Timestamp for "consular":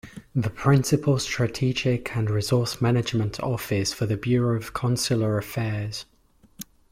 4.73-5.37